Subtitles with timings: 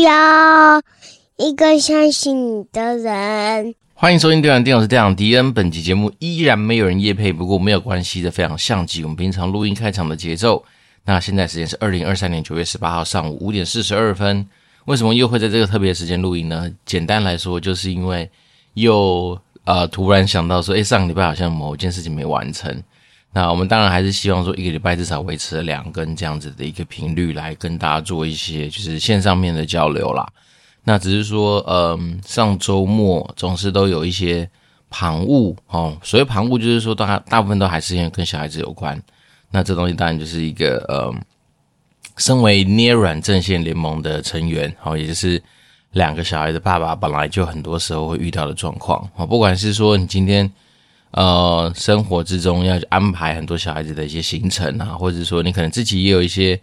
[0.00, 0.80] 要
[1.36, 3.74] 一个相信你的人。
[3.92, 5.52] 欢迎收听《电玩店》，我是店长迪恩。
[5.52, 10.64] 本期节目依然没有人夜配，不过没有关系的，非常像极我们平常录音开场的节奏。
[11.04, 14.46] 那现在时间是二零二三年九月十八号上午五点四十二分。
[14.86, 16.70] 为什么又会在这个特别的时间录音呢？
[16.86, 18.28] 简单来说，就是因为
[18.72, 22.82] 又呃突然想到说，诶，上个礼拜好像某一件事情没完成。
[23.32, 30.28] 那我们当然还是希望说，一个礼拜至少维持两更这样子的一个频率，来跟大家做一些就是线上面的交流啦。
[30.82, 34.50] 那只是说，嗯，上周末总是都有一些
[34.90, 35.96] 旁务哦。
[36.02, 39.00] 所谓旁务，就是说大大部分都还是因为跟小孩子有关。
[39.52, 41.22] 那这东西当然就是一个，嗯，
[42.16, 45.40] 身为捏软阵线联盟的成员，哦，也就是
[45.92, 49.24] 两个小孩的爸爸，本来就很多时候会遇到的状况哦。
[49.24, 50.50] 不管是说你今天。
[51.12, 56.60] 呃，生活之中要安排很多小孩子的一些行程啊，或者说你可能自己也有一些，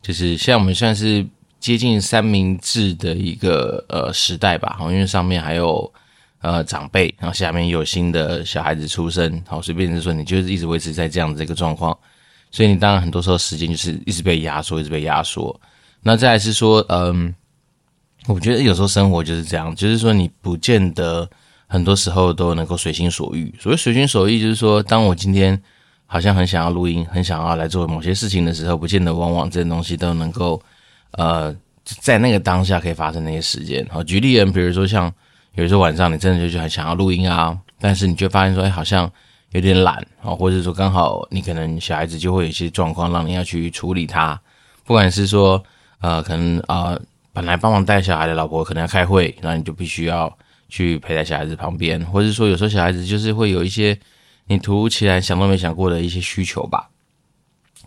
[0.00, 1.26] 就是像我们算是
[1.58, 5.92] 接近三明治的一个呃时代吧，好，因为上面还有
[6.40, 11.94] 呃长辈，然后下面有新的小孩子出生，好，随便是说你就是一直维持在这样的一个状况，
[12.50, 15.60] 所以你当然很多时候时间就是一直被压缩，一直被压缩。
[16.02, 17.34] 那再来是说，嗯，
[18.28, 21.28] 我觉得有时候生活就是这样，就是说你不见得。
[21.72, 23.54] 很多时候都能够随心所欲。
[23.60, 25.56] 所谓随心所欲，就是说，当我今天
[26.04, 30.60] 好像很想要录音，很想要来做某些事情的时候，不见得往往这些东西都能够，
[31.12, 31.54] 呃，
[31.84, 33.86] 在那个当下可以发生那些时间。
[33.88, 35.12] 好，举例人，比如说像
[35.54, 39.08] 有时候晚上你真的就很想要录音啊，但是你就发现说，哎，好像
[39.52, 44.36] 有点懒啊，或者说刚好你可能小孩子就会有一些状况，让你要去处理它。
[44.84, 45.62] 不管是说，
[46.00, 50.36] 呃，可能啊，呃，本来帮忙带小孩的老婆可能要开会，那你就必须要。
[50.70, 53.98] 去陪在小孩子旁边，或者说有时候小孩子就是会有一些
[54.46, 56.88] 你突如其来想都没想过的一些需求吧。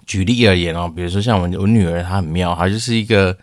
[0.05, 3.35] 举例而言哦，比如说像我我女儿她很妙，她就是一个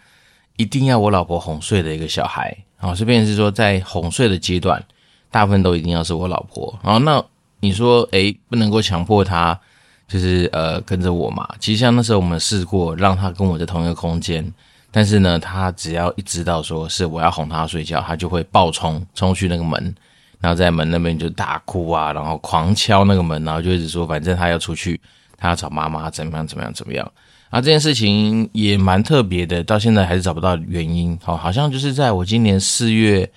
[0.57, 2.57] 一定要我老婆哄睡的一个小孩。
[2.79, 4.83] 然后这边是说在哄睡的阶段，
[5.31, 6.79] 大部分都一定要是我老婆。
[6.83, 7.25] 然后那
[7.61, 9.59] 你说诶，不能够强迫她
[10.07, 11.49] 就是呃跟着我嘛？
[11.59, 14.53] 其实像那时候我们试过让她跟我在同一个空间。
[14.93, 19.95] 但是呢，他只要一知道说是我要哄他睡觉，他就会暴冲冲去那个门，
[20.41, 25.01] 然后在门那边就大哭啊，然后狂敲那个门，然后就一直说反正他要出去，
[25.37, 27.09] 他要找妈妈，怎么样怎么样怎么样。
[27.51, 31.17] 啊，这件事情也蛮特别的，到现在还是找不到原因。
[31.23, 33.31] 好，好像就是在我今年四月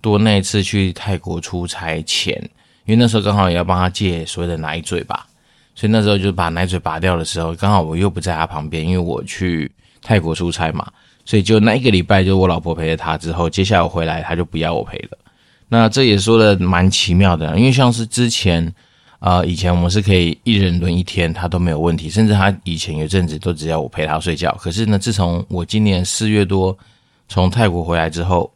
[0.00, 2.34] 多那一次去泰国出差前，
[2.84, 5.26] 因为那时候刚好也要帮他戒所谓的奶嘴吧，
[5.74, 9.68] 所以那时候就把奶嘴拔掉的时候，刚好我又不在他旁边，因为我去。
[10.02, 10.90] 泰国出差嘛，
[11.24, 15.18] 所以就那一个礼拜，就我老婆陪着他之后，接下来我回来，他就不要我陪了。
[15.68, 18.74] 那这也说的蛮奇妙的，因为像是之前，
[19.20, 24.50] 啊、以前我们是可以一人轮一天，他都没有问题，甚至他以前有阵子都只要我陪他睡觉。
[24.60, 26.76] 可是呢，自从我今年四月多
[27.28, 28.50] 从泰国回来之后，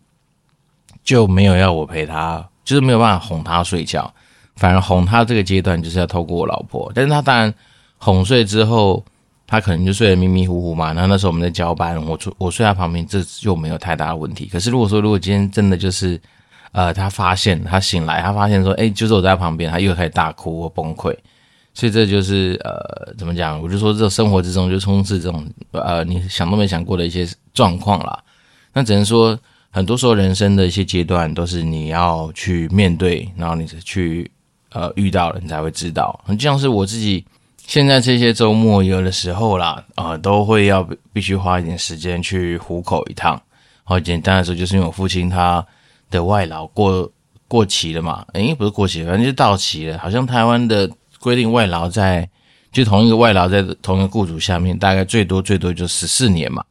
[1.05, 4.13] 就没有要我陪他，就是没有办法哄他睡觉，
[4.57, 6.91] 反而哄他这个阶段就是要透过我老婆。
[6.95, 7.55] 但是他当然
[7.99, 9.05] 哄睡之后。
[9.47, 14.47] 他可能就睡得迷迷糊糊嘛，然后那时候我们在交班，我睡我睡他旁边，这就没有太大的问题。
[14.47, 16.19] 可是如果说如果今天真的就是，
[16.73, 21.15] 呃，他发现他醒来，他发现说，哎，就是我在旁边，他又开始大哭或崩溃，
[21.75, 23.61] 所以这就是呃，怎么讲？
[23.63, 28.19] 我就说这生活之中就充斥这种呃，你想都没想过的一些状况啦。
[28.73, 29.39] 那只能说，
[29.71, 34.31] 很多时候人生的一些阶段都是你要去面对，然后你去
[34.71, 36.19] 呃遇到了，你才会知道。
[36.29, 37.25] 就像是我自己。
[37.67, 43.41] 现在这些周末有的时候啦，啊、都会要必须花一点时间去虎口一趟。
[43.83, 45.67] 好，简单来说，就是因为我父亲他
[46.11, 47.11] 的外劳过
[47.49, 49.99] 过期了嘛，诶，不是过期，反正就到期了。
[49.99, 50.89] 好像台湾的
[51.21, 52.29] 规定，外劳在
[52.71, 56.65] 就同一个外劳在同一个雇主下面，大概最多最多就十四年嘛。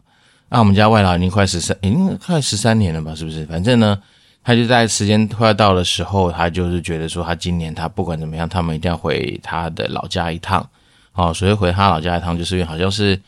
[0.49, 3.13] 那我们家外劳已经快十三，已经快十三年了吧？
[3.15, 3.45] 是不是？
[3.47, 4.01] 反正呢。
[4.45, 10.69] 他就在时间快要到的时候，他就是觉得说，他今年他不管怎么样，他们一定要回他的老家一趟。
[11.13, 13.19] 哦，所以回他老家一趟，就是因为好像是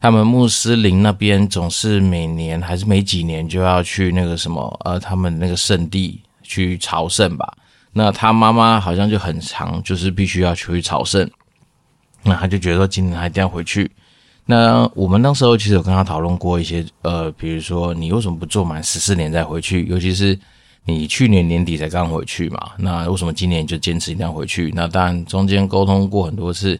[0.00, 7.56] 他们穆斯林那边总是每年还是每几年就要去那个什么呃，他们那个圣地去朝圣吧。
[7.92, 11.30] 那他妈妈好像就很常，就是必须要去朝圣。
[12.22, 13.90] 那他就觉得说，今年他一定要回去。
[14.46, 19.84] 那我们那时候其实有跟他讨论过一些，呃，比如说你为什么不做满十四年再回去？
[19.86, 20.38] 尤其是
[20.84, 24.72] 你去年年底才刚回去嘛，那为什么今年就坚持一定要回去？
[24.74, 26.78] 那当然中间沟通过很多次，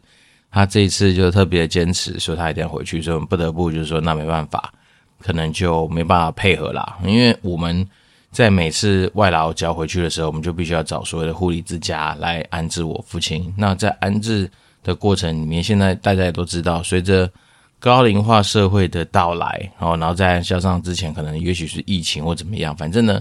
[0.53, 4.73] 他这一次就特别坚持说他一定要回去，所以我们不得不就是说那没办法，
[5.19, 6.99] 可能就没办法配合啦。
[7.05, 7.89] 因为我们
[8.31, 13.53] 在每次外劳交回去的时候，我们就必须要找所谓的护理之家来安置我父亲。
[13.57, 14.51] 那在安置
[14.83, 17.31] 的过程里面，现在大家也都知道，随着
[17.79, 23.21] 高龄化社会的到来，哦，然后再加上之前可能也许是疫情或怎么样，反正呢，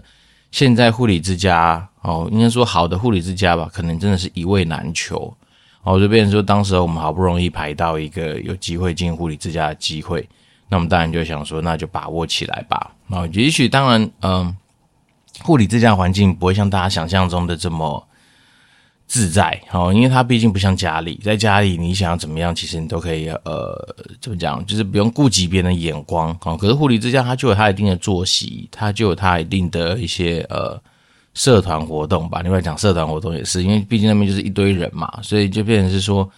[0.51, 5.33] 现在护理之家，哦，应该说好的护理之家吧，可能真的是一位难求，
[5.83, 10.27] 哦，就变成说，当时我们好不容易排到一个有机会进护理之家的机会，
[10.69, 14.55] 那我们当然就想说，那就把握起来吧，哦，也许当然，嗯、呃，
[15.43, 18.07] 护理之家环境不会像大家想象中的这么。
[19.07, 26.55] 自在哦，因为它毕竟不像家里，在家里你想要怎么样，其实你都可以呃，怎么讲，就是不用顾及别人的眼光哦。
[26.55, 30.81] 可是护理之家它就有它一定的作息，它就有它一定的一些呃
[31.33, 32.41] 社团活动吧。
[32.41, 36.29] 另外讲社团活动也是，因为毕竟那边就是一堆人嘛，所以就变成是说，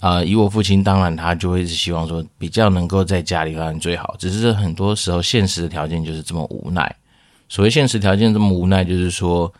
[0.00, 6.94] 呃，以我父亲，当然他就会是希望说比较能够在家里当然最好，只是很多时候现实的条件就是这么无奈。
[7.48, 9.52] 所谓现实条件这么无奈，就是说。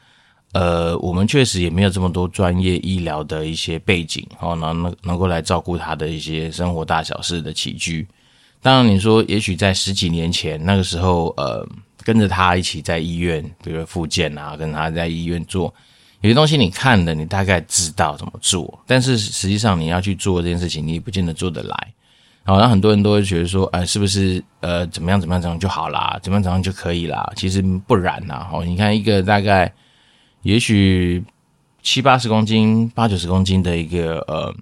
[0.53, 8.05] 呃，我们确实也没有这么多专业医疗的一些背景，哦，能能能够来照顾他的一些生活大小事的起居。
[8.63, 11.69] 当然，你说也许在十几年前那个时候，呃，
[12.09, 15.75] 跟着他一起在医院，比如说复健啊，跟他在医院做
[16.23, 21.95] 有些东西，你看了，你大概知道怎么做，但是实际上你要去做这件事情，你也不见得做得来。
[22.45, 27.31] 好，那很多人都会觉得说，哎，是不是呃，怎么样怎么样怎么样就好啦，怎么样怎样就可以啦？
[27.37, 29.71] 其实不然呐，哦，你看一个大概。
[30.43, 31.23] 也许
[31.83, 34.55] 七八十公斤、八九十公斤的一个呃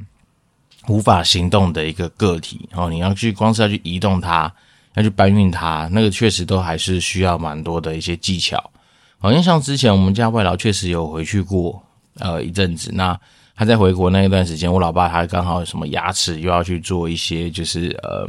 [0.89, 4.53] 无法行动的一个个体哦，你要去光是要去移动它，
[4.97, 8.59] 要去搬运它，那个确实都还是需要蛮多的一些技巧。
[9.19, 11.81] 好像像之前我们家外劳确实有回去过
[12.19, 13.19] 呃一阵子，那
[13.55, 18.29] 他在回国那一段时间，我老爸他刚好什么牙齿又要去做一些就是呃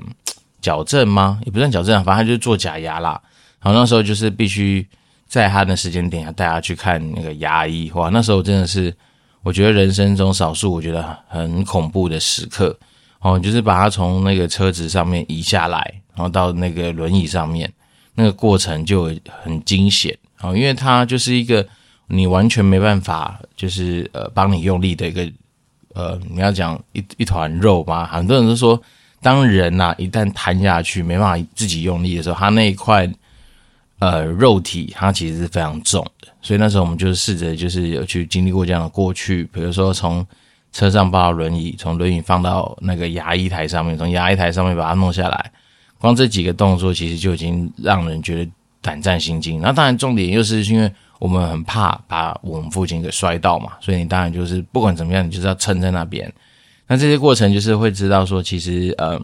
[0.62, 1.40] 矫正吗？
[1.46, 3.20] 也不算矫正，反正他就是做假牙啦。
[3.62, 4.88] 然后，那时候就是必须。
[5.30, 8.96] 在他的时间点，要带他去看那个牙医，哇，那时候真的是
[9.44, 12.74] 我觉得人生中少数我觉得很恐怖的时刻
[13.20, 17.72] 哦，就是把他从那个车子上面移下来，然后到那个轮椅上面，
[18.16, 19.06] 那个过程就
[19.44, 21.66] 很惊险哦，因为它就是一个
[22.08, 25.32] 你完全没办法，就是呃帮你用力的一个
[25.94, 28.82] 呃，你要讲一一团肉嘛，很多人都说，
[29.22, 33.10] 当人呐、一旦瘫下去没办法自己用力的时候，他那一块。
[34.00, 40.24] 呃，肉体它其实是非常重的，所以那时候我们就试着就是有去经历过这样的过去，比如说从
[40.72, 45.52] 车上抱到轮椅，从轮椅放到那个牙医台上面，从牙医台上面把它弄下来，
[46.00, 48.52] 光这几个动作其实就已经让人觉得
[48.82, 49.62] 胆战心惊。
[49.62, 56.32] 那当然重点又是因为我们很怕把我们父亲给摔到嘛，所以你当然就是不管怎么样，你就是要撑在那边。
[56.88, 59.20] 那这些过程就是会知道说，其实呃，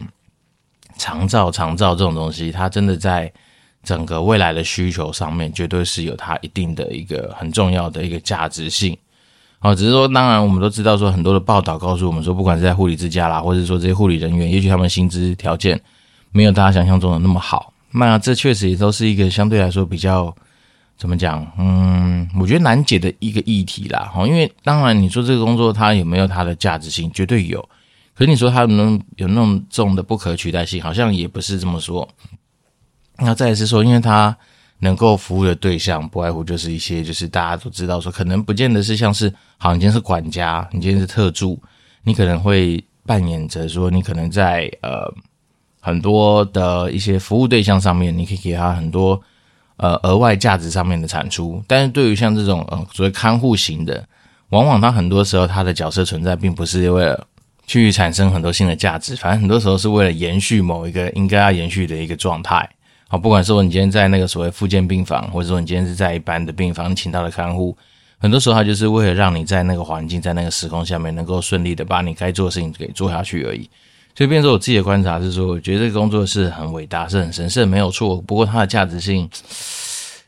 [0.98, 3.32] 长照长照这种东西，它真的在。
[3.86, 8.96] 整个未来的需求上面，绝对是有它一定的一个很重要的一个价值性。
[9.60, 15.78] 哦，只是说，当然我们都知道说，很多的报道告诉我们说，不管是在护理之家啦，或者说这些护理人员，也许他们薪资条件
[16.34, 17.72] 没有大家想象中的那么好。
[17.92, 20.34] 那这确实也都是一个相对来说比较
[20.98, 21.46] 怎么讲？
[21.56, 24.12] 嗯，我觉得难解的一个议题啦。
[24.16, 27.60] 哦，因为当然你说这个工作它有没有它的价值性，绝对有。
[28.14, 32.08] 可是你说它能有那种重的不可取代性，好像也不是这么说。
[33.16, 34.36] 那再是说，因为它
[34.80, 41.60] 能够服务的对象不外乎就是一些，就是大家都知道说，可能不见得是像是，好，你今天是管家，你今天是特助，
[42.02, 45.12] 你可能会扮演着说，你可能在呃
[45.84, 49.20] 很多的一些服务对象上面，你可以给他很多
[49.76, 51.62] 呃额外价值上面的产出。
[51.68, 54.02] 但是对于像这种呃所谓看护型的，
[54.48, 57.26] 往往他很多时候他的角色存在，并不是为了
[57.66, 62.66] 去产生很多新的价值，反正很多时候是为了延续某一个应该要延续的一个状态。
[63.08, 67.76] 好，不管说你今天在那个所谓复健病房，或者说你今天是在一般的病房，请到的看护，
[68.18, 73.68] 很多时候他就是为了让你在那个环境，在那个时空下面，能够顺利的把你该做的事情给做下去而已。
[74.14, 78.20] 所以，变成我自己的观察是说，我觉得这个工作是很伟大，是很神圣，没有错。
[78.22, 79.28] 不过它的价值性，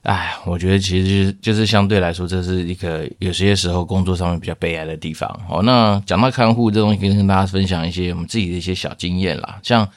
[0.02, 5.28] 哎，我觉得其实就是就是相对来说，这是一个有些时候工作上面比较悲哀的地方。
[5.48, 9.88] 好，那讲到看护这东西，可以跟大家分享一些我们自己的一些小经验啦，像。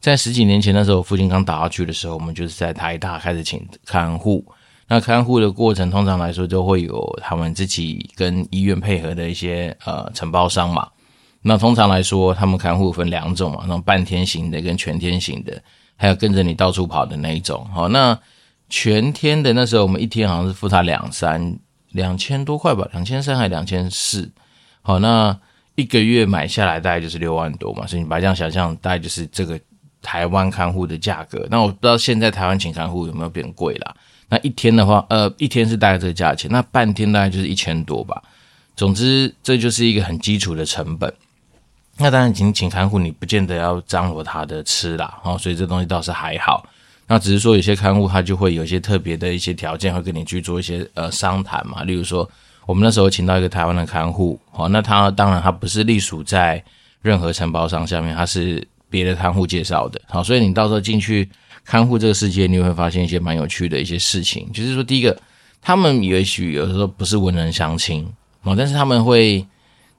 [0.00, 4.44] 在十几年前的时候，我父亲刚打下去的时候，我们就是在台大开始请看护。
[4.86, 10.86] 那看护的过程，通常来说都会有他们自己跟医院配合的一些呃承包商嘛。
[11.42, 15.62] 那通常来说，他们看护分两种嘛，那种半天型的跟全天型的，
[15.96, 17.64] 还有跟着你到处跑的那一种。
[17.72, 18.18] 好，那
[18.68, 21.58] 全天的那时候，我们一天好像是付他两三
[21.90, 24.30] 两千多块吧，两千三还两千四。
[24.82, 25.38] 好，那
[25.74, 29.58] 一个月买下来大概就是六万多嘛，所以你把这样想象，大概就是这个。
[30.00, 33.94] 台湾看护的价格，那我不知道现在台湾请看护有没有变贵啦。
[34.28, 38.22] 那一天的话，呃，一天是大概这个价钱，那半天大概就是一千多吧。
[38.76, 41.12] 总之，这就是一个很基础的成本。
[42.00, 46.64] 那当然，请请看护，你不见得要张罗他的吃啦，哦，所以这东西倒是还好。
[47.08, 51.82] 那只是说有些看护他就会有一些特别的一些条件，会跟你去做一些呃商谈嘛。
[51.82, 52.28] 例如说，
[52.66, 56.62] 我们那时候请到一个台湾的看护，哦，那他当然他不是隶属在
[57.02, 61.28] 任何承包商下面，他是别的看护介绍的，好，所以你到时候进去
[61.64, 64.48] 看护这个世界，你会发现一些蛮有趣的一些事情。
[64.52, 65.20] 就是说，第一个，
[65.60, 68.06] 他们也许有时候不是文人相亲
[68.44, 69.44] 哦，但是他们会。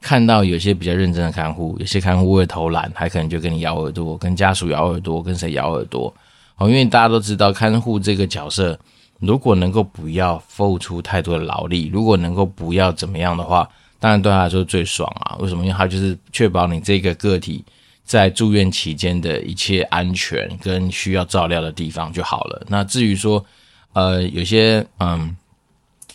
[0.01, 6.13] 看到有些比较认真的看护，有些看护为了偷懒，还可能就跟你咬耳朵，跟家属咬耳朵，跟谁咬耳朵
[6.55, 6.69] 哦。
[6.69, 8.79] 因为大家都知道，看护这个角色，
[9.19, 13.67] 如果能够不要付出太多的劳力，如果能够不要怎么样的话，
[13.99, 15.35] 当然对他来说最爽啊。
[15.39, 15.65] 为什么？
[15.65, 17.61] 因为他就是确保你这个个体
[18.05, 22.65] 在住院期间的一切安全跟需要照料的地方就好了。
[22.69, 23.45] 那至于说，
[23.91, 25.35] 呃，有些嗯，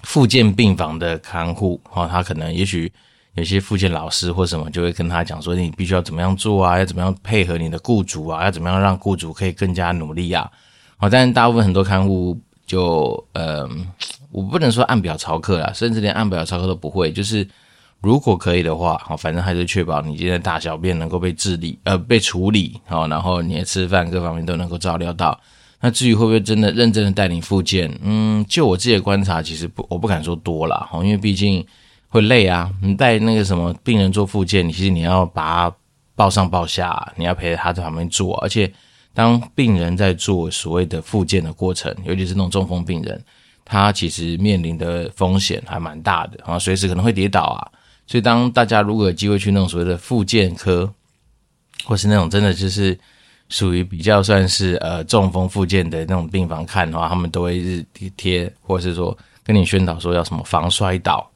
[0.04, 2.90] 复健病房的看护哦，他可能也许。
[3.34, 10.48] 有些复健老师或什么就会跟他讲说，你必须要怎么样做啊，要怎么样配合你的雇主啊，要怎么样让雇主可以更加努力啊。
[10.96, 13.68] 好，但是大部分很多看护就，呃，
[14.30, 17.10] 我不能说按表操课啦，甚至连按表操课都不会。
[17.10, 17.44] 就是
[18.00, 25.36] 如果可以的话，好，反正还是确保你今天大小便能够被治理，呃，被处理，好，然后你的吃饭各方面都能够照料到。
[25.80, 31.66] 那至于会不会真的认真的带你复健，嗯，就我自己的观察，其实不，我不敢说多啦，因为毕竟。
[32.14, 32.70] 会累啊！
[32.80, 35.76] 你带那个什么病人做复健，你其实你要把他
[36.14, 38.36] 抱上抱下，你要陪着他在旁边做。
[38.36, 38.72] 而且，
[39.12, 43.20] 当病人在做所谓的复健的过程，尤其是那种中风病人，
[43.64, 47.66] 他其实面临的风险还蛮大的啊，随时可能会跌倒啊。
[48.06, 50.88] 所以，当大家如果有机会去那种所谓的复健科，
[51.84, 52.96] 或是那种真的就是
[53.48, 61.28] 属于比较算是呃中风复健的那种病房看的话，他们都会是贴贴，或是说跟你宣导说要什么防摔倒。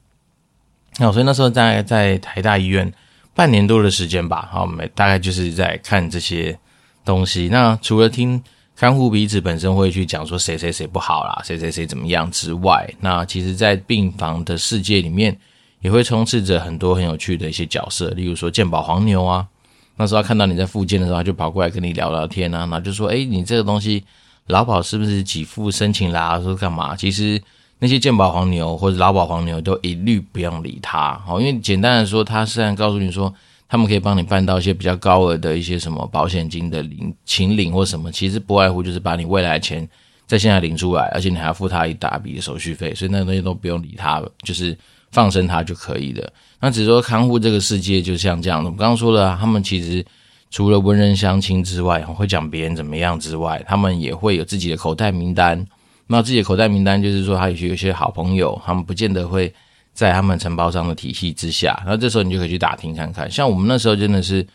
[0.99, 2.91] 那所以那时候在在台大医院
[3.33, 6.59] 半年多的时间吧，好，每大概就是在看这些
[7.05, 7.47] 东西。
[7.49, 8.43] 那除了听
[8.75, 15.35] 看护彼此本身会去讲说谁谁谁不好啦，谁谁谁怎么样之外，那其实在病房的世界里面
[15.79, 19.47] 也会充斥着很多很有趣的一些角色，例如说健保黄牛啊，
[19.95, 24.03] 那时候看到你在复健的时候，他就跑过来跟你聊聊天啊，然后就说，诶，你这个东西
[24.47, 26.41] 劳保是不是给付申请啦？
[26.41, 26.93] 说干嘛？
[26.93, 27.41] 其实。
[27.79, 33.33] 那些健保黄牛或者劳保黄牛都一律不用理他，哦，因为简单的说，他虽然告诉你说
[33.69, 39.87] 他们可以帮你办到一些比较高额的一些什么保险金的领请领或什么，其实不外乎就是把你未来钱
[40.27, 44.77] 在现在领出来，而且你还要付他一大笔的手续费，所以那东西都不用理他，就是
[45.11, 46.33] 放生他就可以了。
[46.59, 50.05] 那只是说看护这个世界就像这样的，我们刚刚说了，他们其实
[50.51, 55.65] 除了文人相亲之外，会讲别人怎么样之外，他们也会有自己的口袋名单。
[56.11, 59.53] 那自己的口袋名单就是说，他有些有些好朋友，他们不见得会
[59.93, 61.79] 在他们承包商的体系之下。
[61.85, 63.29] 那这时候你就可以去打听看看。
[63.29, 64.45] 像我们那时候真的是，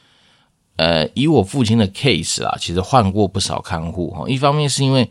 [0.75, 4.29] 呃，以我父亲的 case 啊，其实换过不少看护哈。
[4.29, 5.09] 一方面是因为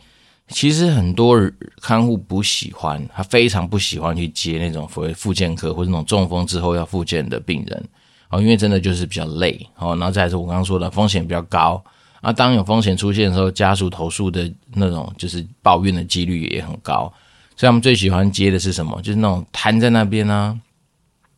[0.50, 1.40] 其实很多
[1.82, 7.90] 看护不喜欢，他非常不喜欢去接那种所谓复健科或者那种中风之后要复健的病人
[8.28, 9.96] 哦，因为真的就是比较累哦。
[9.96, 11.82] 然后再是我刚刚说的风险比较高。
[12.24, 17.12] 啊，当有风险出现的时候，家属投诉的那种就是抱怨的几率也很高，
[17.58, 18.98] 所以他们最喜欢接的是什么？
[19.02, 20.58] 就是那种瘫在那边啊，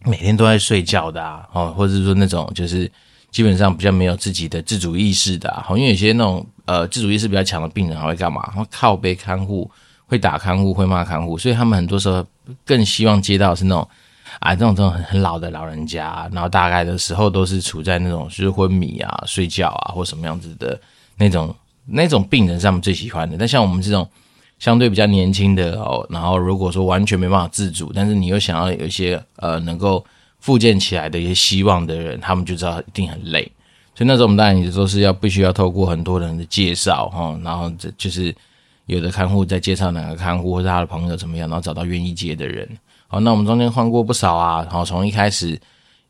[0.05, 2.89] 每天都在睡觉的啊，哦，或者是说那种就是
[3.31, 8.43] 基本上比较没有自己的自主意识的啊，因为有些那种呃自主意识比较强的病人还会干嘛？
[8.51, 9.67] 会靠背看护，
[10.05, 12.23] 会打看护，会骂看护，所以他们很多时候
[12.63, 13.89] 更希望接到是那种。
[14.39, 20.79] 啊，这种这种很很老的老人家，然后大概的时候都是处在那种就是昏迷啊、睡觉啊或什么样子的
[21.17, 23.37] 那种那种病人是他们最喜欢的。
[23.37, 24.07] 但像我们这种
[24.59, 30.03] 相对比较年轻的哦，然后如果说完全没办法自主，但是你又想要有一些呃能够
[30.39, 33.49] 复健起来的一些希望的人，他们就知道一定很累。
[33.95, 38.35] 所以那时候我们当然也都是要必须要透过很多人的介绍哈，然后这就是
[38.85, 42.67] 有的看护在介绍哪个看护或者他的朋友怎么样，然后找到愿意接的人。
[43.15, 44.61] 好，那我们中间换过不少啊。
[44.63, 45.57] 然后，从一开始，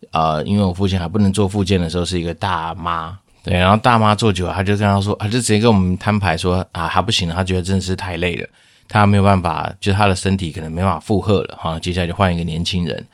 [0.10, 8.48] 呃，因为我父亲还不能做复健的时候，是一个大妈，对，然后大妈做久了，他就跟他说，他就直接跟我们摊牌说，啊，他不行了，他觉得真的是太累了，
[8.88, 11.56] 他没有办法，就是他的身体可能没法负荷了。
[11.62, 13.06] 好，接下来就换一个年轻人，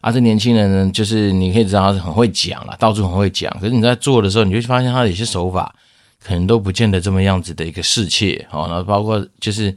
[0.00, 5.74] 啊，这年轻人呢，就是你可以知道他是很会讲了，到处很会讲，可是你在做的时候，你就发现他有些手法
[6.22, 8.46] 可能都不见得这么样子的一个适切。
[8.52, 9.76] 哦，然后包括就是。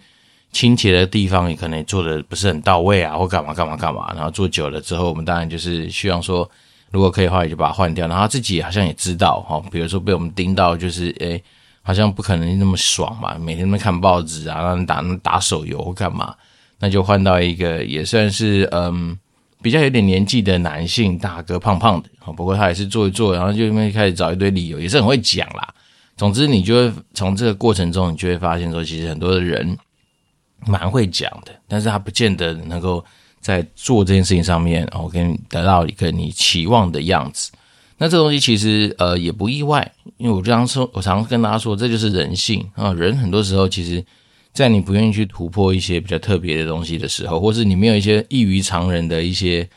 [0.54, 6.50] 清洁的地方也可能做的不是很到位啊，或干嘛干嘛干嘛，然后做久了之后，我们当然就是希望说，
[6.92, 8.08] 如果可以的话，也就把它换掉。
[8.08, 11.44] 然后他自己好像也知道哈，比如说被我们盯到，就是诶，
[11.82, 16.36] 好像不可能那么爽嘛，每天都看报纸啊，让人打打手游或干嘛，
[16.80, 19.18] 那就换到一个也算是嗯
[19.62, 25.74] 比较有点年纪的男性大哥，胖胖的，不过他也是做一做，然后就因为开始找一堆理由，也是很会讲啦。
[26.16, 29.76] 总之，你就会从这个过程中，你就会发现说，其实很多的人
[30.68, 33.04] 蛮会讲的，但是他不见得能够
[33.40, 37.52] 在做这件事情上面，然后给你得到一个你期望的样子。
[37.98, 42.92] 那这东西其实呃也不意外，因为我经常说，我常常跟大家说，这就是人性啊。
[42.94, 44.04] 人很多时候其实，
[44.52, 49.68] 在你不愿意去突破一些比较特别的东西的时候，或是你没有一些异于常人的一些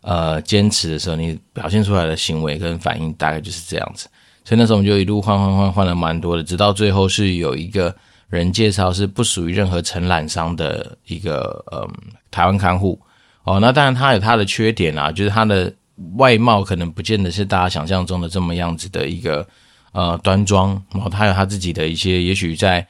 [0.00, 4.08] 呃坚持的时候，你表现出来的行为跟反应大概就是这样子。
[4.44, 7.94] 所以那时候我们就一路换换换换了蛮多的，直到最后是有一个
[8.28, 11.88] 人介绍是不属于任何承揽商的一个嗯
[12.30, 13.00] 台湾看护。
[13.44, 15.72] 哦，那当然他有他的缺点啊，就是他的
[16.16, 19.46] 外貌可能不见得是大家想象中的这么样子的一个
[19.92, 22.86] 呃端庄，然后他有他自己的一些也许在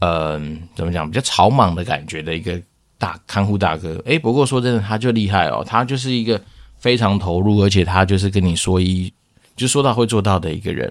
[0.00, 2.60] 嗯怎么讲比较草莽的感觉的一个
[2.98, 6.40] 大看护大哥，诶，不过说真的他就厉害哦，他就是一个
[6.78, 9.12] 非常投入，而且他就是跟你说一。
[9.56, 10.86] 就说到会做到的一个人，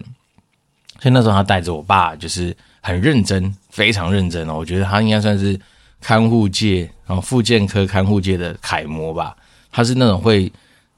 [0.99, 4.53] 所以那时候他带着我爸，就是很认真，非常认真哦。
[4.53, 5.59] 我觉得他应该算是
[5.99, 9.35] 看护界，然后复健科看护界的楷模吧。
[9.71, 10.51] 他是那种会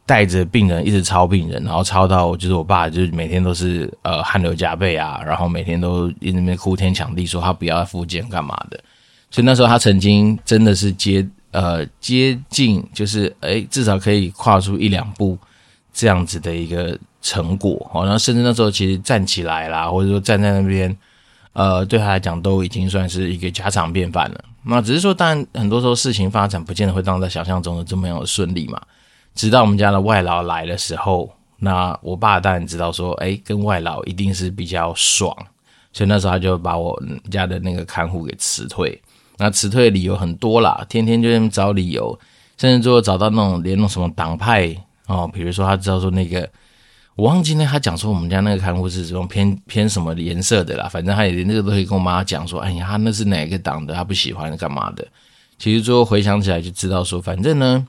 [0.05, 8.77] 带着病人一直操病人，然后操到就是我爸就是每天都是呃汗流浃背啊，然后每天都一直在那边哭天抢地说他不要复健干嘛的。
[9.31, 15.37] 所以那时候他曾经真的是接呃接近，就是诶至少可以跨出一两步
[15.93, 16.97] 这样子的一个。
[17.19, 20.95] 成果哦，然后甚至那时候其实站起来啦，或者说站在那边，
[21.57, 24.43] 呃，对他来讲都已经算是一个家常便饭了。
[24.61, 28.79] 那只是说，当然很多时候事情发展不见得会当在想象中的这么样的顺利嘛。
[29.33, 35.35] 直到我们家的外劳来的时候，那我爸当然知道说，哎，跟外劳一定是比较爽，
[35.91, 39.01] 所以那时候他就把我家的那个看护给辞退。
[39.37, 42.15] 那辞退的理由很多啦，天天就找理由，
[42.59, 44.75] 甚至最后找到那种连那种什么党派
[45.07, 46.47] 哦，比如说他知道说那个。
[47.17, 55.05] 我忘记那他讲说我们家那个看护是这种偏偏什么颜色的啦，反正他也连这个都可以跟我妈讲说，哎呀，他那是哪个党的，他不喜欢干嘛的。
[55.57, 57.87] 其实最后回想起来就知道说，反正呢，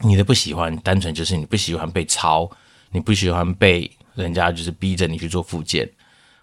[0.00, 2.50] 你的不喜欢单纯就是你不喜欢被抄，
[2.92, 5.86] 你不喜欢被人家就是逼着你去做复健。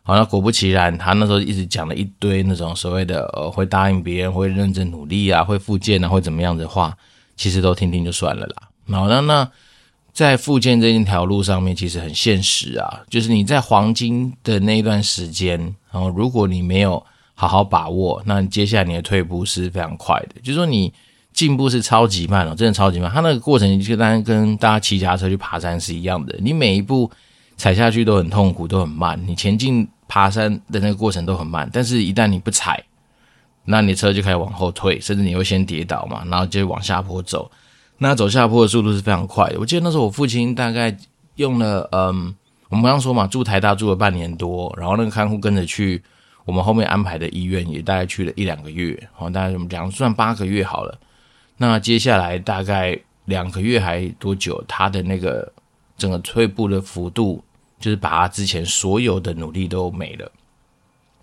[0.03, 6.95] 好，那果不其然，他那时候一直讲了一堆那种所谓的呃会答应别人会认真努力啊，会复健啊，会怎么样的话，
[7.36, 8.69] 其实都听听就算了啦。
[8.91, 9.51] 好，那那。
[10.17, 15.60] 在复健这一条路上面，其实很现实啊，就是你在黄金的那一段时间，
[15.91, 20.91] 然后如果你没有好好把握，那接下来你的退步是非常快的，就是说你
[21.34, 23.12] 进步是超级慢哦，真的超级慢。
[23.12, 27.12] 它那个过程就当然跟大家骑脚踏车去爬山是一样的，你每一步
[27.56, 32.84] 踩下去都很痛苦，都很慢，你前进爬山的那个过程都很慢，但是一旦你不踩，
[33.65, 37.51] 那你车就开始往后退，甚至你会先跌倒嘛，然后就往下坡走。
[37.99, 39.60] 那走下坡的速度是非常快的。
[39.60, 40.95] 我记得那时候我父亲大概
[41.36, 42.36] 用了，嗯，
[42.69, 46.01] 我们刚刚说嘛，住台大住了半年多，然后那个看护跟着去
[46.45, 50.95] 我们后面安排的医院，也大概去了一两个月，好，大概我们讲算八个月好了。
[51.57, 55.51] 那接下来大概两个月还多久，他的那个
[55.97, 57.43] 整个退步的幅度，
[57.79, 60.31] 就是把他之前所有的努力都没了。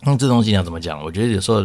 [0.03, 1.01] 那这东西你要怎么讲？
[1.05, 1.63] 我觉得有时候，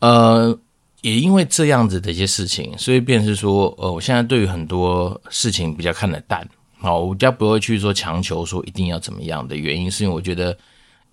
[0.00, 0.58] 呃。
[1.02, 6.46] 也因为这样子的一些事情，所以便是说，呃，我现在对于很多事情比较看得淡，
[6.78, 10.56] 好，我比较不会去说强求说一定要怎么样的原因，是因为我觉得，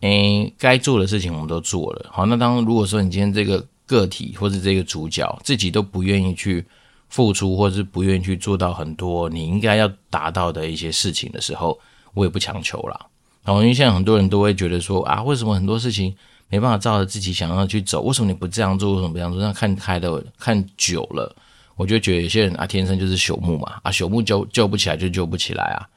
[0.01, 6.65] 诶，该做的事情我们都做了，好，那当如果说你今天这个个体或者这个主角自己都不愿意去
[7.07, 11.79] 付出，或者是不愿意去做到很多你应该要达到的一些事情的时候，
[12.13, 13.05] 我也不强求啦。
[13.43, 16.13] 好，因为现在很多人都会觉得说啊，为什么很多事情？
[16.49, 18.93] 没办法照着自己想要去走，为什么你不这样做？
[18.93, 19.41] 为什么不这样做？
[19.41, 21.35] 那看开的看久了，
[21.75, 25.87] 我就觉得有些人啊，天生就是朽木嘛，啊，朽木救救不起来就救不起来啊，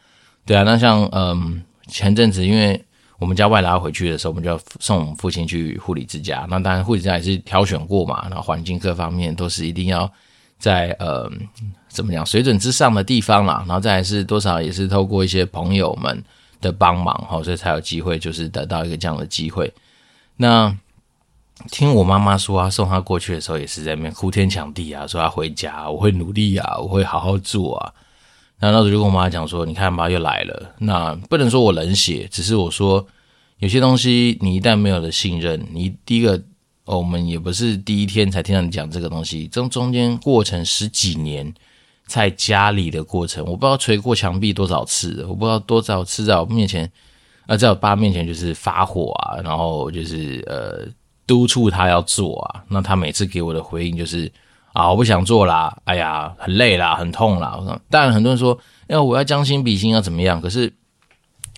[0.45, 0.63] 对啊。
[0.65, 2.85] 那像嗯，前阵子因为
[3.19, 6.47] 我们家外劳回去的时候，我们就要送我们父亲去护理之家。
[6.51, 10.11] 那当然护理之家也是挑选过嘛，那环境各方面都是一定要
[10.59, 11.31] 在呃
[11.89, 13.65] 怎么讲水准之上的地方啦。
[13.69, 16.21] 然后再是多少也是透过一些朋友们
[16.61, 19.73] 的帮忙哈，所以才有机会就是得到一个这样的机会。
[20.41, 20.75] 那
[21.71, 27.93] 听我妈妈说啊，送她过去的时候也是在那边哭天抢地啊，说要回家，我会努力啊，我会好好做啊。
[28.59, 30.75] 那那时候就跟我妈讲说，你看吧，又来了。
[30.79, 33.07] 那不能说我冷血，只是我说
[33.59, 36.43] 有些东西你一旦没有了信任，你第一个，
[36.87, 41.53] 我们也不是第一天才听到你讲这个东西，这中间过程十几年
[42.07, 46.91] 在家里的过程，我不知道捶过墙壁多少次，我不知道多少次在我面前。
[47.47, 50.87] 那在我爸面前就是发火啊，然后就是呃
[51.27, 52.63] 督促他要做啊。
[52.69, 54.31] 那他每次给我的回应就是
[54.73, 57.57] 啊，我不想做啦，哎呀，很累啦，很痛啦。
[57.59, 60.41] 我说，当然很多人说，哎，我要将心比心要怎么样？
[60.41, 60.73] 可是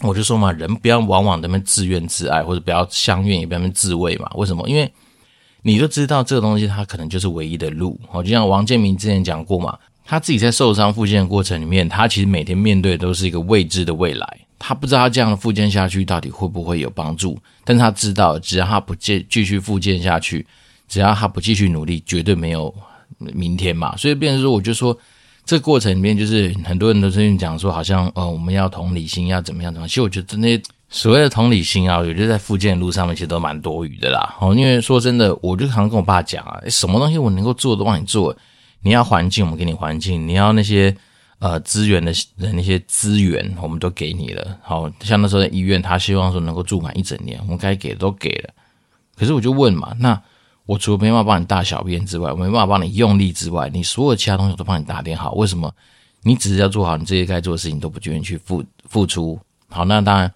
[0.02, 4.30] 我就说嘛，人不要往往那边自怨自艾，或者不要相怨，也不要那边自慰嘛。
[4.36, 4.66] 为什么？
[4.68, 4.90] 因为
[5.60, 8.00] 你都知道这个东西，它可能就是唯一的路。
[8.10, 14.38] 哦，就像王建民之前讲过嘛，他自己在受伤复健的过程里面，他其实每天面对的都是一个未知的未来。
[14.64, 20.46] 他不知道这样的复健下去到底会不会有帮助，但他知道，只要他不继继续复健下去，
[20.86, 22.72] 只要他不继续努力，绝对没有
[23.18, 23.96] 明天嘛。
[23.96, 24.96] 所以，变成说，我就说，
[25.44, 29.88] 这个过程里面，就是很多人都是讲说，好像呃，我们要同理心，要怎么样怎么样。
[29.88, 34.36] 其实我觉得那些所谓的同理心啊，我觉得在复健的路上面其实都蛮多余的啦。
[34.40, 38.36] 哦，因为说真的，我就常常跟我爸讲啊，什么东西我能够做都帮你做。
[38.84, 40.96] 你要环境，我们给你环境；你要那些
[41.42, 44.56] 呃资源的的那些资源，我们都给你了。
[44.62, 48.50] 好像那时候在医院，他希望说能够住满一整年，我们该给的都给了。
[49.16, 50.22] 可是我就问嘛，那
[50.66, 55.74] 我除了没办法帮你大小便之外，我没办法帮你用力之外，你所有其他东西我都帮你打点好，为什么
[56.22, 59.36] 你只是要做好你这些该做的事情，都不愿意去付付出？
[59.68, 60.32] 好，那当然。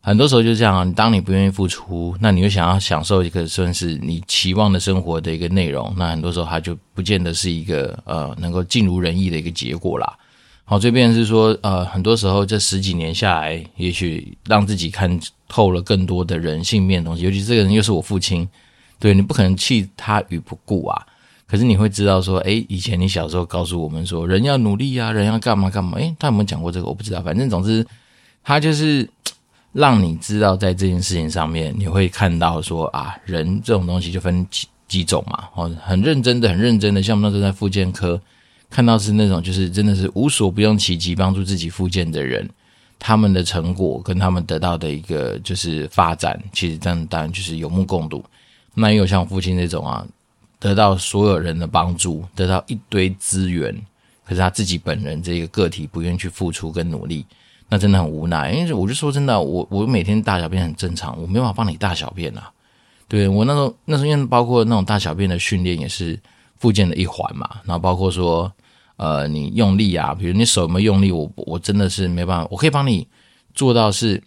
[0.00, 10.16] 很多时候就是这样啊，你当你不愿意付出，那你又想要享受一个算是你期望的生活的一个内容，那很多时候它就不见得是一个呃能够尽如人意的一个结果啦。
[10.70, 18.46] 好，这边是说呃，很多时候这十几年下来，也许让自己看透了更多的人性面的东西，尤其这个人又是我父亲，
[18.98, 21.06] 对，你不可能弃他于不顾啊。
[21.46, 26.86] 可是你会知道说，诶，以前你小时候告诉我们说，人要努力啊，人要干嘛干嘛，诶，他有没有讲过这个？
[26.86, 27.86] 我不知道，反正总之
[28.44, 29.08] 他就是。
[29.74, 35.44] 让你知道，在这件事情上面，你会看到说啊，人这种东西就分几几种嘛。
[35.54, 38.20] 哦，很认真的，很认真的，像我们那时候在复健科
[38.70, 42.48] 看到是那种，就是真的是无所不用其极帮助自己复健的人，
[42.98, 48.24] 他们的成果跟他们得到的一个就是发展，其实这样当然就是有目共睹。
[48.74, 50.06] 那也有像父亲那种啊，
[50.58, 53.74] 得到所有人的帮助，得到一堆资源，
[54.24, 57.24] 可是他自己本人这个个体不愿意去付出跟努力。
[57.70, 62.50] 那真的很无奈，因为我就说真的，我我每天大小便很正常，我没办法帮你大小便啊。
[63.08, 66.18] 对，我那时候那时候因为包括那种大小便的训练也是
[66.58, 68.52] 附件的一环嘛，然后包括说
[68.96, 73.06] 呃你用力啊，比如你手有没有用力，我我真的是没办法，我可以帮你
[73.54, 74.22] 做到是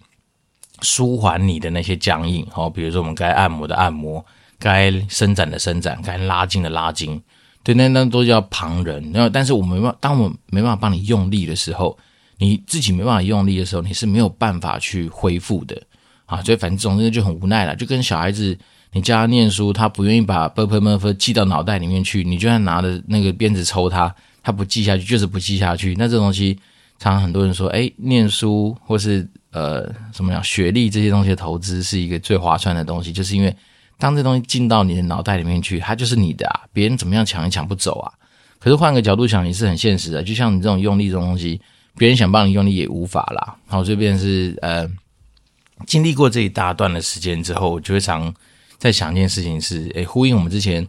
[0.82, 4.26] 舒缓你的那些僵硬，好，比如说我们该按摩的按摩，
[4.60, 7.22] 该伸展的伸展，该拉筋的拉筋，
[7.64, 9.12] 对，那那都叫旁人。
[9.14, 11.98] 然后但是我没办法，当我没办法帮你用力的时候。
[12.44, 15.80] 你自己没办法用力的时候，你是没有办法去恢复的
[16.26, 16.42] 啊！
[16.42, 18.58] 所以反正总之就很无奈了，就跟小孩子
[18.94, 25.96] 你叫他念书，他不愿意把 burp murp 记到脑袋里面去，你就算拿着那个鞭子抽他，他不记下去就是不记下去。
[25.98, 26.60] 那这东西，
[27.00, 33.56] 常常很多人说，哎，念书或是呃什么样学历这些东西投资是一个最划算的东西，就是因为
[33.98, 38.12] 当这东西进到你的脑袋里面去，它就是你的啊，别人怎么样抢也抢不走啊。
[38.60, 41.62] 可是换个角度想，也是很现实的，就像你这种用力这种东西，
[41.96, 43.56] 别人想帮你用力也无法啦。
[43.70, 44.86] 然后这边是呃，
[45.88, 48.34] 经历过这一大段的时间之后，就会,常。
[48.82, 50.86] 在想一件事情是，诶，呼应我们之前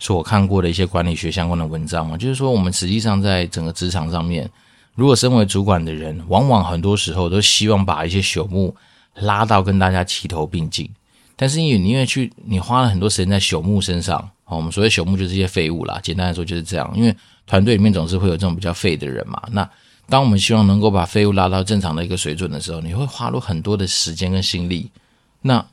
[0.00, 4.50] 所看过的一些管理学相关的文章嘛，就是说我们实际上在整个职场上面，
[4.96, 8.74] 如果身为主管的人，往往很多时候都希望把一些朽木
[9.14, 10.90] 拉到跟大家齐头并进，
[11.36, 19.70] 但是因为你因为去你花了很多时间在朽木身上，好，我们所谓朽木就是一些废物啦，简单来说就是这样，因为团队里面总是会有这种比较废的人嘛，那。
[20.08, 24.88] 当我们希望能够把废物拉到正常的一个水准的时候，你会花入很多的时间跟心力。
[25.42, 25.66] 那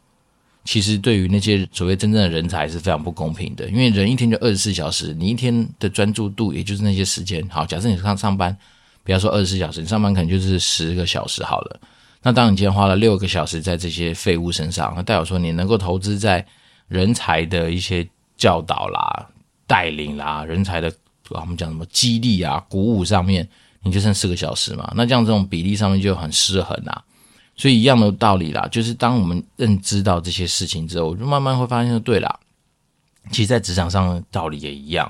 [0.65, 7.45] 其实对于那些所谓真正的人才是非常不公平的，因为人一天就二十四小时，你一天的专注度也就是那些时间。
[7.49, 8.55] 好，假设你上上班，
[9.03, 11.79] 不要说二十四小时，你上班可能就是十个小时好了。
[12.21, 16.45] 那当你今天花了六个小时在这些废物身上，那代表说你能够投资在
[16.87, 19.27] 人才的一些教导啦、
[19.67, 20.91] 带领啦、人才的
[21.29, 23.47] 我们讲什么激励啊、鼓舞上面。
[23.85, 27.03] 你就剩四个小时嘛，那这样这种比例上面就很失衡啊，
[27.55, 32.39] 所以一样的道理啦，就是当我们认知到这些事情之后，我就慢慢会发现，对啦，
[33.31, 35.09] 其实，在职场上的道理也一样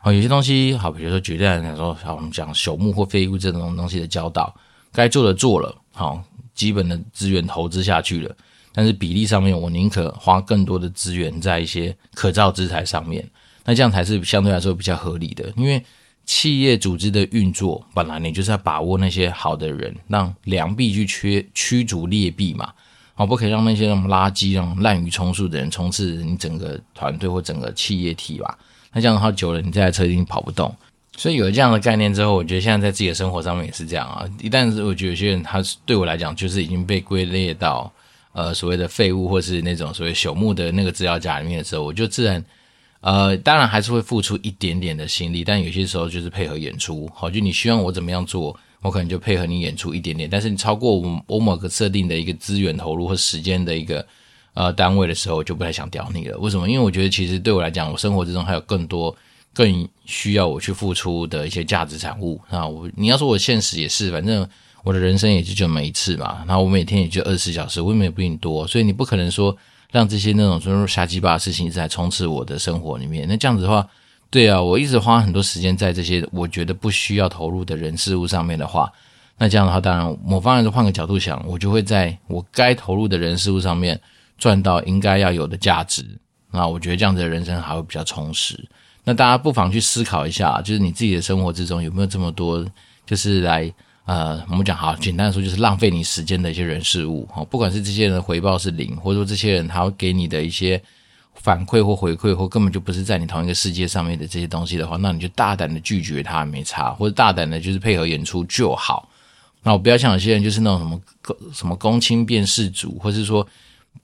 [0.00, 0.12] 啊。
[0.12, 4.54] 有些东西，好，比如说举例来说，好，我们讲朽木或废物这种东西的教导，
[4.92, 6.22] 该做的做了，好，
[6.54, 8.36] 基本的资源投资下去了，
[8.72, 13.28] 但是比例上面，我宁可花更多的资源在一些可造之材上面，
[13.64, 15.84] 那这样才是相对来说比较合理的，因为。
[16.24, 22.72] 企业组织的运作，本来你就是要把握那些好的人，让良币去驱驱逐劣币嘛，
[23.14, 28.56] 好，不可以让那些那种垃圾、那种滥竽充数的人充斥你整个团队或整个企业体吧。
[28.92, 30.72] 那这样的话，久了你这台车已经跑不动。
[31.16, 34.24] 所以有了这样的概念之后，我觉得现在在自己的生活上面也是这样啊。
[34.40, 37.92] 一旦是我觉得有些人，他对我来讲就是已经被归类到
[38.32, 42.44] 呃所谓的废物或是那种所谓朽木的那个资料夹里面的时候，我就自然。
[43.00, 47.08] 呃，当然还是会付出一点点的心力，但有些时候就是配合演出。
[47.14, 50.28] 好，就你希望我怎么样做，我可能就配合你演出一点点。
[50.28, 54.06] 但是你超过我我某个设定的一个资源投入或时间的一个
[54.52, 56.36] 呃单位的时候，我就不太想屌你了。
[56.38, 56.68] 为什么？
[56.68, 59.16] 因为我觉得其实对我来讲，我生活之中还有更多
[59.54, 62.66] 更需要我去付出的一些价值产物啊。
[62.68, 64.46] 我你要说我现实也是，反正
[64.84, 66.44] 我的人生也就这么一次嘛。
[66.46, 69.56] 然后我每天也就二十四小时，我也没有比你多，所以你不可能说。
[69.90, 73.86] 让这些那种说瞎鸡巴的事情一直在充斥我的生活里面，那这样子的话，
[74.30, 78.90] 对啊，我一直花很多时间在这些我觉得不需要投入的人事物上面的话，
[79.36, 84.00] 那这样的话，当然某方面是换个角度想，我就会在我该投入的人事物上面
[84.38, 86.04] 赚到应该要有的价值，
[86.52, 88.58] 那我觉得这样子的人生还会比较充实。
[89.02, 92.64] 那大家不妨去思考一下，就是你自己的生活之中有没有这么多，
[93.04, 93.72] 就是来。
[94.06, 100.82] 呃，我们讲好，简单的说就是浪费你时间的一些人事物，哈，不管是这些人的回报是零，或者说这些人他会给你的一些
[101.34, 109.08] 反馈或回馈，或根本就不是在你同一个世界上面的这些东西的话，那你就大胆的拒绝他，没差，或者大胆的就是配合演出就好。
[109.62, 111.00] 那我不要像有些人就是那种什么
[111.52, 113.46] 什么公亲变事主，或是说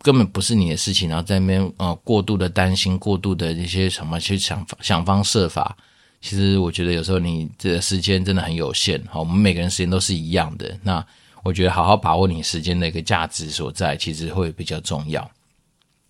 [0.02, 5.76] 根本不是你的事情，然后在那边呃过度的担心，过度的一些什么去想想方设法。
[6.20, 10.76] 其实我觉得有时候你的时间真的很有限，好，我们每个人时间都是一样的。
[10.82, 11.04] 那
[11.44, 15.30] 我觉得好好把握你时间的一个价值所在，其实会比较重要。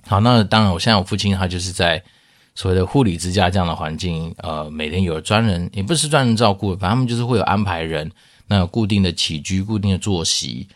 [0.06, 2.02] 好，那当然，我现在我父亲他就是在
[2.54, 8.10] 所谓的护理之家这样的环境，呃，每天有专人，也不是专人照顾，反正他们就是会有安排人，
[8.46, 10.66] 那有固定的起居、固定的作息。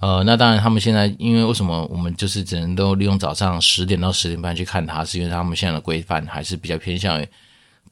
[0.00, 7.26] 呃，那当然他们现在因为为什么我们就是只能都利用早上十点到十点半去看他，是因为他们现在的规范还是比较偏向于。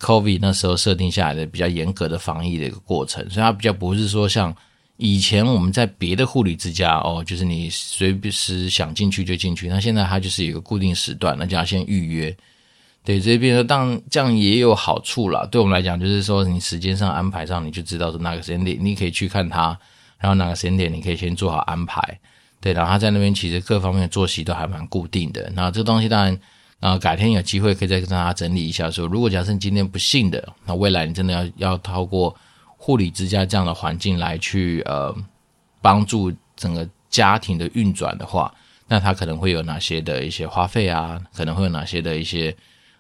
[0.00, 4.54] COVID 那时候设定下来的比较严格的防疫的一个过程，所以它比较不是说像
[4.96, 9.68] 以前我们在别的护理之家哦，就是你随时想进去就进去。
[9.68, 12.36] 那现在它就是有一个固定时段，那就要先预约。
[13.04, 15.46] 对，这边呢，当然这样也有好处啦。
[15.50, 19.76] 对我们来讲，就是说你时间上安排上，你就知道说哪个时间点你可以去看他，
[20.18, 22.18] 然后哪个时间点你可以先做好安排。
[22.60, 25.50] 对，然后他在那边其实各方面的作息都还蛮固定的。
[25.54, 26.38] 那这个东西当然。
[26.80, 32.34] 啊，改天有机会可以再跟大家整理一下说，如果假设你今天不幸的，那未来你真的要要透过
[32.76, 35.12] 护理之家这样的环境来去呃
[35.82, 38.54] 帮助整个家庭的运转的话，
[38.86, 41.20] 那他可能会有哪些的一些花费啊？
[41.34, 42.54] 可能会有哪些的一些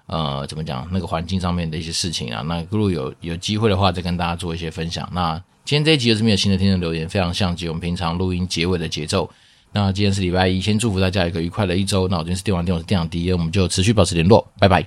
[0.06, 2.42] 呃怎么讲那个环境上面的一些事情啊？
[2.46, 5.08] 那如果有有机会的话，再跟大家做一些分享。
[5.12, 9.30] 那今天这一集又是没有新的听众留言，非常像极我们平常录音结尾的节奏。
[9.72, 12.08] 那今天是礼拜一，先祝福大家一个愉快的一周。
[12.08, 14.86] 那我今天是电玩店，我是店长 D，我们就持续保持联络，拜拜。